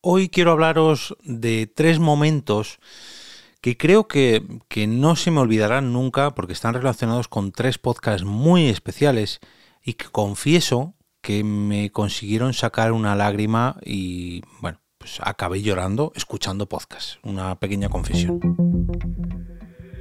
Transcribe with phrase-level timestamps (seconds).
[0.00, 2.78] Hoy quiero hablaros de tres momentos
[3.60, 8.24] que creo que, que, no se me olvidarán nunca porque están relacionados con tres podcasts
[8.24, 9.40] muy especiales
[9.84, 16.68] y que confieso que me consiguieron sacar una lágrima y bueno, pues acabé llorando escuchando
[16.68, 17.18] podcasts.
[17.24, 18.38] Una pequeña confesión.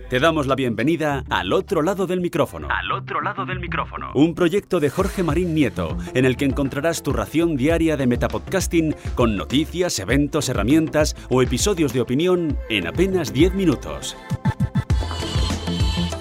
[0.09, 2.69] Te damos la bienvenida al otro lado del micrófono.
[2.71, 4.11] Al otro lado del micrófono.
[4.15, 8.95] Un proyecto de Jorge Marín Nieto, en el que encontrarás tu ración diaria de metapodcasting
[9.15, 14.15] con noticias, eventos, herramientas o episodios de opinión en apenas 10 minutos.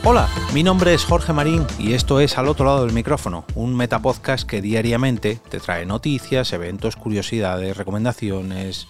[0.03, 3.77] Hola, mi nombre es Jorge Marín y esto es Al otro lado del micrófono, un
[3.77, 8.89] metapodcast que diariamente te trae noticias, eventos, curiosidades, recomendaciones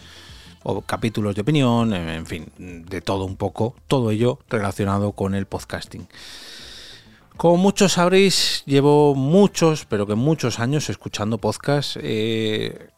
[0.68, 5.46] o capítulos de opinión, en fin, de todo un poco, todo ello relacionado con el
[5.46, 6.08] podcasting.
[7.36, 11.96] Como muchos sabréis, llevo muchos, pero que muchos años escuchando podcasts.
[12.02, 12.88] He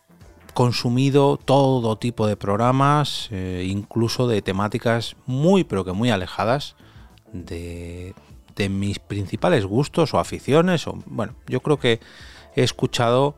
[0.55, 6.75] consumido todo tipo de programas, eh, incluso de temáticas muy, pero que muy alejadas
[7.35, 8.15] de,
[8.57, 10.87] de mis principales gustos o aficiones.
[10.87, 12.01] O, bueno, yo creo que
[12.57, 13.35] he escuchado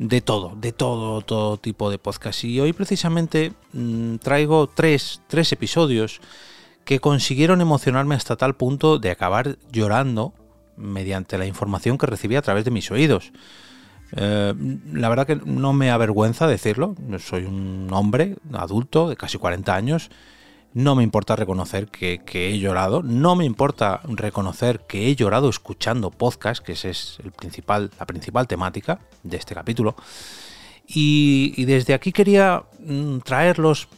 [0.00, 2.44] de todo, de todo, todo tipo de podcast.
[2.44, 6.22] Y hoy precisamente mmm, traigo tres, tres episodios
[6.86, 10.32] que consiguieron emocionarme hasta tal punto de acabar llorando
[10.78, 13.30] mediante la información que recibí a través de mis oídos.
[14.16, 14.54] Eh,
[14.90, 20.10] la verdad que no me avergüenza decirlo, soy un hombre adulto de casi 40 años,
[20.72, 26.10] no me importa reconocer que, he llorado, no me importa reconocer que he llorado escuchando
[26.10, 29.96] podcast, que esa es el principal, la principal temática de este capítulo.
[30.86, 33.88] Y, y desde aquí quería mm, traerlos.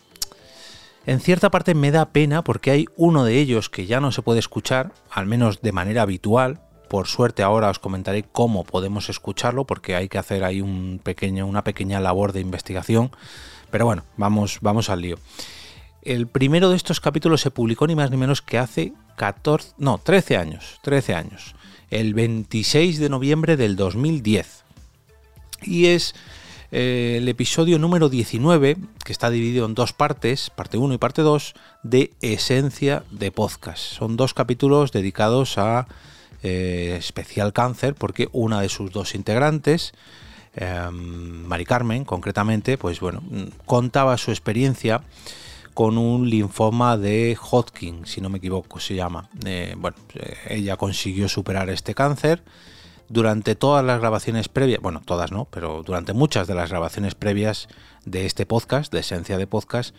[1.04, 4.22] En cierta parte me da pena porque hay uno de ellos que ya no se
[4.22, 6.60] puede escuchar, al menos de manera habitual.
[6.88, 11.46] Por suerte ahora os comentaré cómo podemos escucharlo porque hay que hacer ahí un pequeño,
[11.46, 13.10] una pequeña labor de investigación.
[13.70, 15.16] Pero bueno, vamos, vamos al lío.
[16.02, 19.98] El primero de estos capítulos se publicó ni más ni menos que hace 14, no,
[19.98, 21.54] 13 años, 13 años,
[21.90, 24.64] el 26 de noviembre del 2010.
[25.62, 26.16] Y es
[26.72, 31.22] eh, el episodio número 19, que está dividido en dos partes, parte 1 y parte
[31.22, 31.54] 2,
[31.84, 33.78] de Esencia de Podcast.
[33.78, 35.86] Son dos capítulos dedicados a
[36.42, 39.92] eh, especial cáncer, porque una de sus dos integrantes,
[40.56, 43.22] eh, Mari Carmen, concretamente, pues bueno,
[43.66, 45.02] contaba su experiencia
[45.74, 49.28] con un linfoma de Hodgkin, si no me equivoco, se llama.
[49.44, 49.96] Eh, bueno,
[50.48, 52.42] ella consiguió superar este cáncer.
[53.08, 57.68] Durante todas las grabaciones previas, bueno, todas no, pero durante muchas de las grabaciones previas
[58.04, 59.94] de este podcast, de Esencia de Podcast,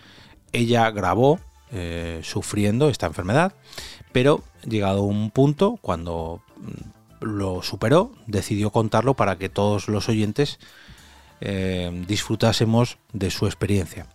[0.52, 1.40] ella grabó
[1.72, 3.54] eh, sufriendo esta enfermedad,
[4.12, 6.42] pero llegado un punto, cuando
[7.22, 10.60] lo superó, decidió contarlo para que todos los oyentes
[11.42, 14.08] eh, disfrutásemos de su experiencia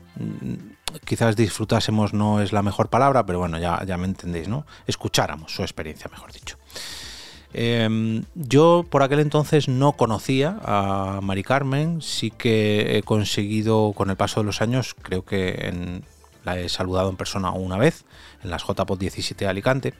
[1.04, 4.66] quizás disfrutásemos no es la mejor palabra, pero bueno, ya, ya me entendéis, ¿no?
[4.86, 6.56] Escucháramos su experiencia, mejor dicho.
[7.54, 14.10] Eh, yo por aquel entonces no conocía a Mari Carmen, sí que he conseguido con
[14.10, 16.04] el paso de los años, creo que en,
[16.44, 18.04] la he saludado en persona una vez,
[18.42, 19.94] en las JPOT 17 de Alicante.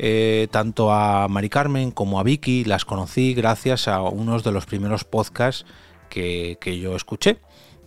[0.00, 4.64] Eh, tanto a Mari Carmen como a Vicky las conocí gracias a unos de los
[4.64, 5.66] primeros podcasts
[6.08, 7.40] que, que yo escuché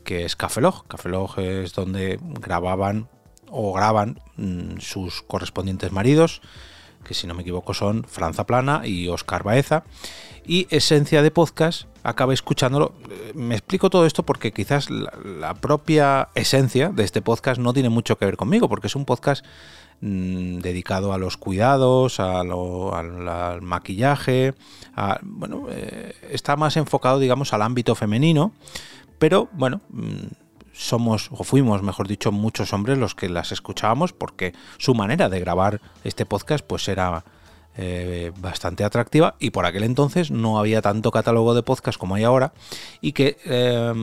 [0.03, 0.87] que es Cafelog.
[0.87, 3.07] Cafelog es donde grababan
[3.49, 6.41] o graban mmm, sus correspondientes maridos,
[7.03, 9.83] que si no me equivoco son Franza Plana y Oscar Baeza.
[10.43, 12.93] Y Esencia de Podcast, acabé escuchándolo.
[13.35, 18.17] Me explico todo esto porque quizás la, propia esencia de este podcast no tiene mucho
[18.17, 19.45] que ver conmigo, porque es un podcast
[19.99, 24.55] mmm, dedicado a los cuidados, al, maquillaje,
[25.21, 28.53] bueno, eh, está más enfocado, digamos, al ámbito femenino,
[29.21, 30.33] pero bueno, mm,
[30.73, 35.39] somos, o fuimos, mejor dicho, muchos hombres los que las escuchábamos porque su manera de
[35.39, 37.23] grabar este podcast pues era
[37.77, 42.23] eh, bastante atractiva y por aquel entonces no había tanto catálogo de podcast como hay
[42.23, 42.53] ahora
[42.99, 43.93] y que eh,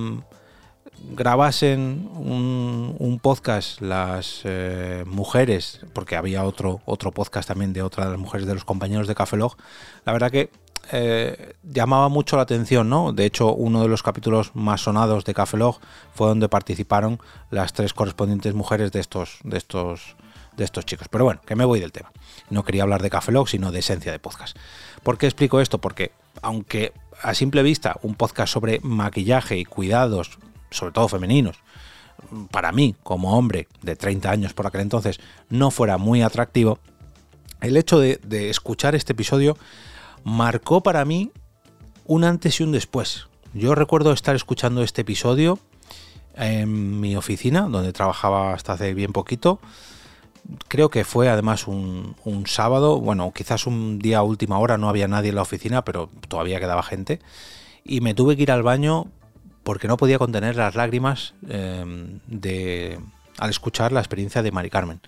[1.10, 8.12] grabasen un, podcast las eh, mujeres, porque había otro, otro podcast también de otra de
[8.12, 9.56] las mujeres de los compañeros de Café Log,
[10.04, 10.50] la verdad que
[10.90, 13.12] eh, llamaba mucho la atención, ¿no?
[13.12, 15.78] De hecho, uno de los capítulos más sonados de Café Log
[16.14, 17.20] fue donde participaron
[17.50, 20.16] las tres correspondientes mujeres de estos, de estos,
[20.56, 21.08] de estos chicos.
[21.08, 22.10] Pero bueno, que me voy del tema.
[22.48, 24.56] No quería hablar de Café Log, sino de esencia de podcast.
[25.02, 25.78] ¿Por qué explico esto?
[25.78, 26.92] Porque aunque
[27.22, 30.38] a simple vista un podcast sobre maquillaje y cuidados,
[30.70, 31.56] sobre todo femeninos,
[32.50, 35.20] para mí, como hombre de 30 años por aquel entonces,
[35.50, 36.78] no fuera muy atractivo,
[37.60, 39.56] el hecho de escuchar este episodio
[40.28, 41.32] marcó para mí
[42.04, 43.26] un antes y un después.
[43.54, 45.58] Yo recuerdo estar escuchando este episodio
[46.36, 49.58] en mi oficina, donde trabajaba hasta hace bien poquito.
[50.68, 52.14] Creo que fue además un,
[52.46, 56.10] sábado, bueno, quizás un día a última hora, no había nadie en la oficina, pero
[56.28, 57.20] todavía quedaba gente.
[57.84, 59.06] Y me tuve que ir al baño
[59.62, 62.98] porque no podía contener las lágrimas de,
[63.38, 65.00] al escuchar la experiencia de Mari Carmen.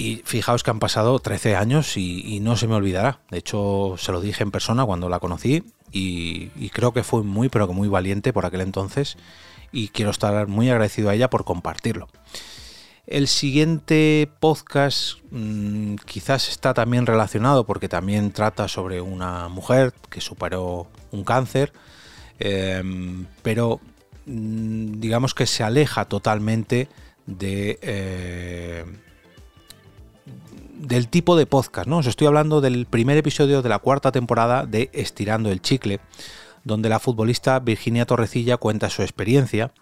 [0.00, 3.20] Y fijaos que han pasado 13 años y, no se me olvidará.
[3.30, 5.62] De hecho, se lo dije en persona cuando la conocí
[5.92, 9.18] y, creo que fue muy, pero que muy valiente por aquel entonces.
[9.72, 12.08] Y quiero estar muy agradecido a ella por compartirlo.
[13.06, 20.22] El siguiente podcast mm, quizás está también relacionado porque también trata sobre una mujer que
[20.22, 21.74] superó un cáncer,
[22.38, 23.80] em, pero
[24.24, 26.88] mm, digamos que se aleja totalmente
[27.26, 28.84] de, eh,
[30.80, 31.98] del tipo de podcast, ¿no?
[31.98, 36.00] Os estoy hablando del primer episodio de la cuarta temporada de Estirando el Chicle,
[36.64, 39.72] donde la futbolista Virginia Torrecilla cuenta su experiencia,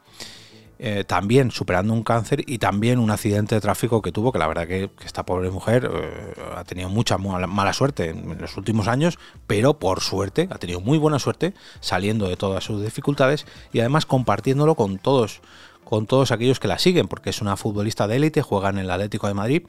[0.80, 4.48] eh, también superando un cáncer y también un accidente de tráfico que tuvo, que la
[4.48, 9.20] verdad que, esta pobre mujer eh, ha tenido mucha mala, suerte en los últimos años,
[9.46, 14.04] pero por suerte, ha tenido muy buena suerte saliendo de todas sus dificultades y además
[14.04, 15.42] compartiéndolo con todos,
[15.84, 18.90] con todos aquellos que la siguen, porque es una futbolista de élite, juega en el
[18.90, 19.62] Atlético de Madrid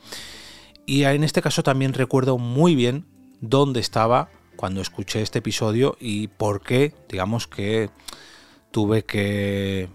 [0.90, 3.06] y en este caso también recuerdo muy bien
[3.42, 7.92] dónde estaba cuando escuché este episodio y por qué, digamos que
[8.72, 9.88] tuve que,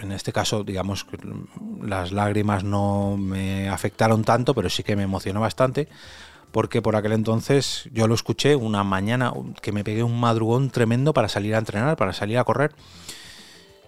[0.00, 1.18] en este caso, digamos que
[1.82, 5.88] las lágrimas no me afectaron tanto, pero sí que me emocionó bastante,
[6.52, 11.12] porque por aquel entonces yo lo escuché una mañana que me pegué un madrugón tremendo
[11.12, 12.72] para salir a entrenar, para salir a correr.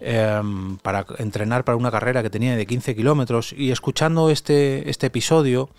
[0.04, 5.06] Em, para entrenar para una carrera que tenía de 15 kilómetros y escuchando este, este
[5.06, 5.70] episodio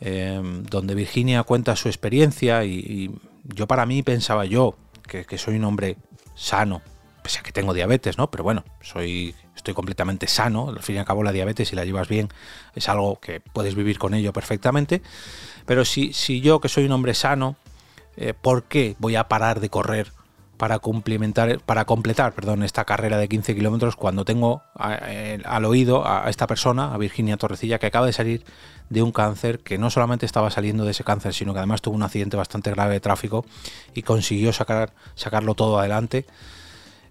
[0.00, 3.10] Em, donde Virginia cuenta su experiencia y,
[3.44, 4.76] yo para mí pensaba yo
[5.06, 5.96] que, soy un hombre
[6.34, 6.82] sano,
[7.22, 8.30] pese a que tengo diabetes, ¿no?
[8.30, 11.84] Pero bueno, soy, estoy completamente sano, al fin y al cabo la diabetes, si la
[11.84, 12.28] llevas bien,
[12.74, 15.00] es algo que puedes vivir con ello perfectamente,
[15.64, 17.56] pero si, si yo que soy un hombre sano,
[18.16, 20.12] eh, ¿por qué voy a parar de correr
[20.56, 24.62] para complementar, para completar, perdón, esta carrera de 15 kilómetros cuando tengo
[25.06, 28.44] eh, al oído a esta persona, a Virginia Torrecilla, que acaba de salir
[28.88, 31.96] de un cáncer, que no solamente estaba saliendo de ese cáncer, sino que además tuvo
[31.96, 33.44] un accidente bastante grave de tráfico
[33.94, 36.26] y consiguió sacar, sacarlo todo adelante.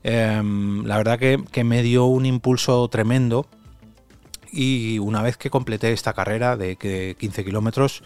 [0.03, 3.47] Em, la verdad que, que me dio un impulso tremendo
[4.51, 6.77] y una vez que completé esta carrera de
[7.19, 8.03] 15 kilómetros,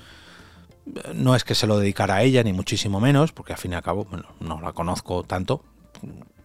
[1.14, 3.76] no es que se lo dedicara a ella, ni muchísimo menos, porque al fin y
[3.76, 4.08] al cabo
[4.40, 5.64] no la conozco tanto.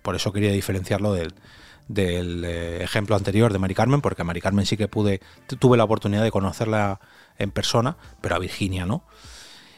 [0.03, 4.67] Por eso quería diferenciarlo del, eh, ejemplo anterior de Mari Carmen, porque a Mari Carmen
[4.67, 5.21] sí que pude,
[5.59, 7.01] tuve la oportunidad de conocerla
[7.39, 9.05] en persona, pero a Virginia no.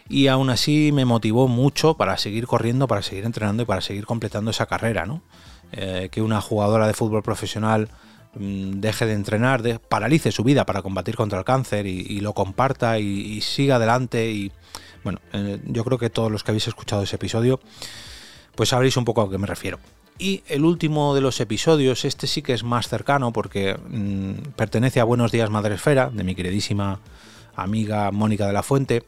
[0.08, 4.04] Y aún así me motivó mucho para seguir corriendo, para seguir entrenando y para seguir
[4.04, 5.22] completando esa carrera, ¿no?
[5.72, 7.88] Eh, que una jugadora de fútbol profesional
[8.38, 12.98] deje de entrenar, de, paralice su vida para combatir contra el cáncer y, lo comparta
[12.98, 14.30] y, siga adelante.
[14.30, 14.52] Y
[15.04, 17.60] bueno, eh, yo creo que todos los que habéis escuchado ese episodio,
[18.54, 19.78] pues sabréis un poco a qué me refiero.
[20.18, 25.00] Y el último de los episodios, este sí que es más cercano porque mm, pertenece
[25.00, 27.00] a Buenos Días Madre Esfera, de mi queridísima
[27.54, 29.04] amiga Mónica de la Fuente.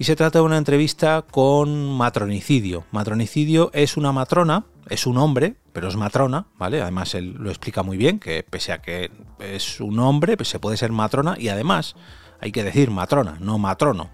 [0.00, 2.84] Y se trata de una entrevista con matronicidio.
[2.92, 6.80] Matronicidio es una matrona, es un hombre, pero es matrona, ¿vale?
[6.80, 9.10] Además él lo explica muy bien, que pese a que
[9.40, 11.96] es un hombre, pues se puede ser matrona y además
[12.40, 14.08] hay que decir matrona, no matrono.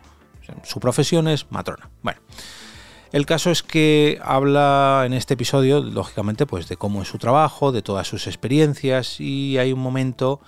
[0.62, 1.90] Su profesión es matrona.
[2.02, 2.20] Bueno,
[3.12, 7.73] el caso es que habla en este episodio, lógicamente, pues de cómo es su trabajo,
[7.73, 10.40] de todas sus experiencias y hay un momento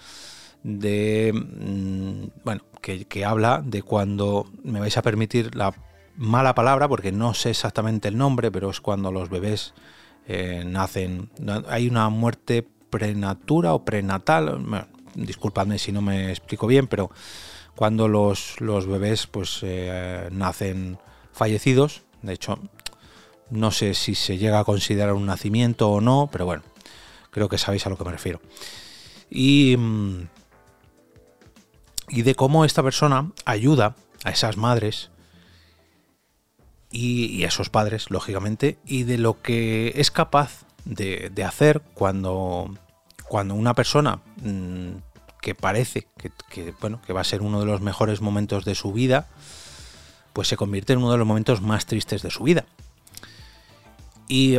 [0.67, 5.73] de, mm, bueno, que, habla de cuando, me vais a permitir la
[6.17, 9.75] mala palabra, porque no sé exactamente el nombre, pero es cuando los bebés
[10.27, 11.31] eh, nacen,
[11.69, 17.11] hay una muerte prenatura o prenatal, disculpadme si no me explico bien, pero
[17.77, 20.99] cuando los, los bebés pues eh, nacen
[21.33, 22.59] fallecidos, de hecho
[23.51, 26.65] no sé si se llega a considerar un nacimiento o no, pero bueno,
[27.31, 28.41] creo que sabéis a lo que me refiero.
[29.31, 30.29] Y mm,
[32.09, 35.11] y de cómo esta persona ayuda a esas madres
[36.91, 42.75] y, a esos padres, lógicamente, y de lo que es capaz de, hacer cuando,
[43.29, 44.93] cuando una persona mm,
[45.43, 48.93] que parece que, bueno, que va a ser uno de los mejores momentos de su
[48.93, 49.29] vida,
[50.33, 52.67] pues se convierte en uno de los momentos más tristes de su vida.
[54.29, 54.59] Y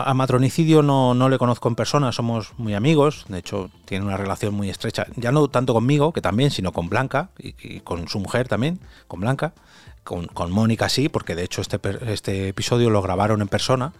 [0.00, 4.16] a, Matronicidio no, no, le conozco en persona, somos muy amigos, de hecho tiene una
[4.16, 8.20] relación muy estrecha, ya no tanto conmigo, que también, sino con Blanca y, con su
[8.20, 9.54] mujer también, con Blanca,
[10.02, 13.92] con, Mónica sí, porque de hecho este, este episodio lo grabaron en persona.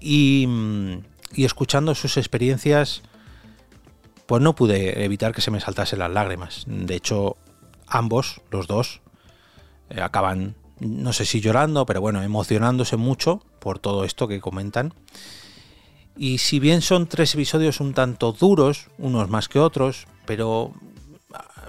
[0.00, 0.48] Y,
[1.34, 3.02] y escuchando sus experiencias,
[4.26, 6.64] pues no pude evitar que se me saltasen las lágrimas.
[6.66, 7.36] De hecho,
[7.86, 9.00] ambos, los dos,
[9.90, 14.94] eh, acaban, no sé si llorando, pero bueno, emocionándose mucho por todo esto que comentan.
[16.16, 20.72] Y si bien son tres episodios un tanto duros, unos más que otros, pero
[21.32, 21.68] ah,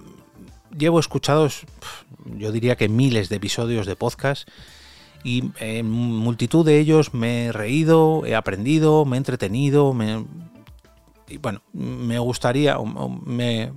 [0.77, 1.65] llevo escuchados,
[2.25, 4.47] yo diría que miles de episodios de podcast
[5.23, 10.23] y en multitud de ellos me he reído, he aprendido, me he entretenido, me,
[11.27, 12.77] y bueno, me gustaría,
[13.25, 13.71] me,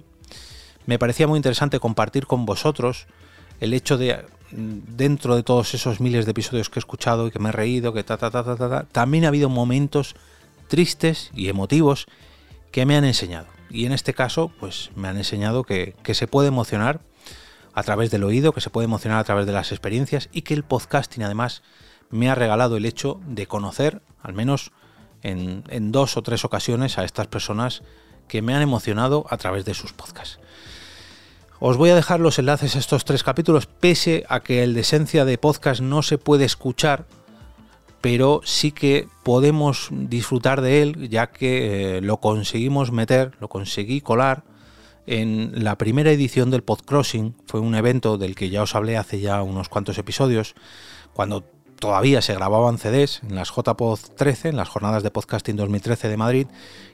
[0.84, 3.06] me parecía muy interesante compartir con vosotros
[3.60, 7.38] el hecho de, dentro de todos esos miles de episodios que he escuchado y que
[7.38, 10.14] me he reído, que ta, ta, ta, ta, ta, también ha habido momentos
[10.68, 12.06] tristes y emotivos
[12.70, 13.46] que me han enseñado.
[13.70, 17.00] Y en este caso, pues me han enseñado que, que se puede emocionar
[17.74, 20.54] a través del oído, que se puede emocionar a través de las experiencias y que
[20.54, 21.62] el podcasting además
[22.10, 24.72] me ha regalado el hecho de conocer, al menos
[25.22, 27.82] en, dos o tres ocasiones, a estas personas
[28.26, 30.38] que me han emocionado a través de sus podcasts.
[31.60, 34.82] Os voy a dejar los enlaces a estos tres capítulos, pese a que el de
[34.82, 37.06] esencia de podcast no se puede escuchar,
[38.00, 44.00] pero sí que podemos disfrutar de él, ya que eh, lo conseguimos meter, lo conseguí
[44.00, 44.44] colar
[45.08, 47.34] en la primera edición del Podcrossing.
[47.46, 50.54] Fue un evento del que ya os hablé hace ya unos cuantos episodios,
[51.12, 51.42] cuando
[51.80, 56.16] todavía se grababan CDs en las JPod 13, en las jornadas de podcasting 2013 de
[56.16, 56.46] Madrid,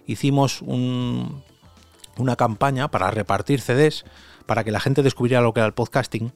[0.07, 0.63] hicimos
[2.19, 4.05] una campaña para repartir CDs
[4.47, 6.33] para que la gente descubriera lo que era el podcasting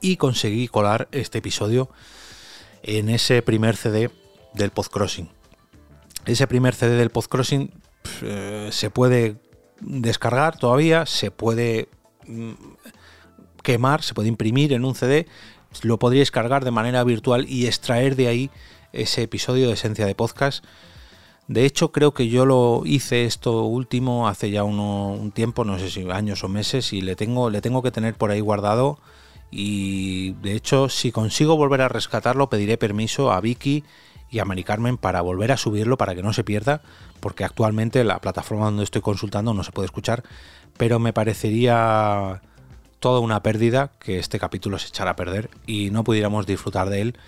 [0.00, 1.90] y conseguí colar este episodio
[2.82, 4.10] en ese primer CD
[4.54, 5.28] del Podcrossing.
[6.26, 7.72] Ese primer CD del Podcrossing
[8.22, 9.36] eh, se puede
[9.80, 11.88] descargar todavía, se puede
[12.26, 12.52] mm,
[13.62, 15.26] quemar, se puede imprimir en un CD
[15.82, 18.50] lo podríais cargar de manera virtual y extraer de ahí
[18.92, 20.64] ese episodio de esencia de podcast.
[21.50, 25.90] De hecho, creo que yo lo hice esto último hace ya un tiempo, no sé
[25.90, 29.00] si años o meses, y le tengo, le tengo que tener por ahí guardado.
[29.50, 33.82] Y de hecho, si consigo volver a rescatarlo, pediré permiso a Vicky
[34.30, 36.82] y a Mari Carmen para volver a subirlo para que no se pierda,
[37.18, 40.22] porque actualmente la plataforma donde estoy consultando no se puede escuchar,
[40.76, 42.42] pero me parecería
[43.00, 47.00] toda una pérdida que este capítulo se echara a perder y no pudiéramos disfrutar de
[47.00, 47.18] él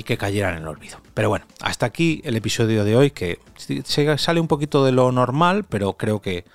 [0.00, 0.98] y que cayera en el olvido.
[1.12, 5.12] Pero bueno, hasta aquí el episodio de hoy que se sale un poquito de lo
[5.12, 6.46] normal, pero creo que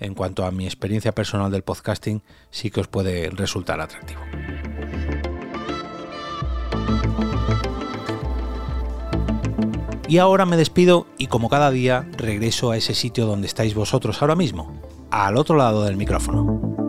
[0.00, 4.20] en cuanto a mi experiencia personal del podcasting sí que os puede resultar atractivo.
[10.06, 14.20] Y ahora me despido y como cada día regreso a ese sitio donde estáis vosotros
[14.20, 14.78] ahora mismo,
[15.10, 16.79] al otro lado del micrófono.